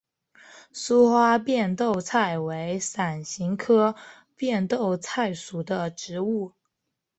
[0.73, 3.93] 疏花变豆菜为伞形科
[4.35, 6.53] 变豆菜属的植物。